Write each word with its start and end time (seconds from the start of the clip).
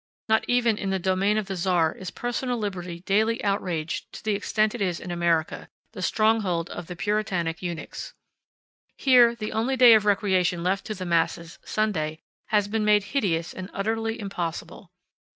Not 0.27 0.43
even 0.47 0.79
in 0.79 0.89
the 0.89 0.97
domain 0.97 1.37
of 1.37 1.45
the 1.45 1.55
Tsar 1.55 1.91
is 1.93 2.09
personal 2.09 2.57
liberty 2.57 3.01
daily 3.01 3.37
outraged 3.43 4.11
to 4.13 4.23
the 4.23 4.33
extent 4.33 4.73
it 4.73 4.81
is 4.81 4.99
in 4.99 5.11
America, 5.11 5.69
the 5.93 6.01
stronghold 6.01 6.71
of 6.71 6.87
the 6.87 6.95
Puritanic 6.95 7.61
eunuchs. 7.61 8.15
Here 8.97 9.35
the 9.35 9.51
only 9.51 9.77
day 9.77 9.93
of 9.93 10.03
recreation 10.05 10.63
left 10.63 10.85
to 10.87 10.95
the 10.95 11.05
masses, 11.05 11.59
Sunday, 11.63 12.17
has 12.47 12.67
been 12.67 12.83
made 12.83 13.03
hideous 13.13 13.53
and 13.53 13.69
utterly 13.75 14.19
impossible. 14.19 14.89